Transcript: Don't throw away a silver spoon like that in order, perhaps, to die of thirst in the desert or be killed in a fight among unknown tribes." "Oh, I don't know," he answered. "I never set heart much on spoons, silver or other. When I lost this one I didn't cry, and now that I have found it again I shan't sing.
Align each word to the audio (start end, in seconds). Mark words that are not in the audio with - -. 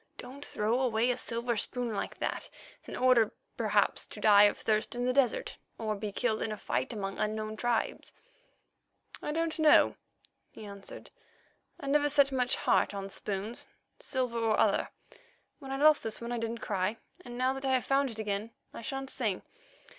Don't 0.17 0.43
throw 0.43 0.81
away 0.81 1.11
a 1.11 1.15
silver 1.15 1.55
spoon 1.55 1.93
like 1.93 2.17
that 2.17 2.49
in 2.85 2.95
order, 2.95 3.29
perhaps, 3.55 4.07
to 4.07 4.19
die 4.19 4.45
of 4.45 4.57
thirst 4.57 4.95
in 4.95 5.05
the 5.05 5.13
desert 5.13 5.57
or 5.77 5.93
be 5.95 6.11
killed 6.11 6.41
in 6.41 6.51
a 6.51 6.57
fight 6.57 6.91
among 6.91 7.19
unknown 7.19 7.55
tribes." 7.55 8.11
"Oh, 9.21 9.27
I 9.27 9.31
don't 9.31 9.59
know," 9.59 9.93
he 10.49 10.65
answered. 10.65 11.11
"I 11.79 11.85
never 11.85 12.09
set 12.09 12.29
heart 12.29 12.83
much 12.93 12.93
on 12.95 13.11
spoons, 13.11 13.67
silver 13.99 14.39
or 14.39 14.59
other. 14.59 14.89
When 15.59 15.71
I 15.71 15.77
lost 15.77 16.01
this 16.01 16.19
one 16.19 16.31
I 16.31 16.39
didn't 16.39 16.61
cry, 16.65 16.97
and 17.23 17.37
now 17.37 17.53
that 17.53 17.65
I 17.65 17.73
have 17.75 17.85
found 17.85 18.09
it 18.09 18.17
again 18.17 18.49
I 18.73 18.81
shan't 18.81 19.11
sing. 19.11 19.43